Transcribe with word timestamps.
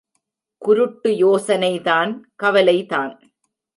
குருட்டு 0.57 1.09
யோசனைதான் 1.11 2.19
கவலைதான். 2.35 3.19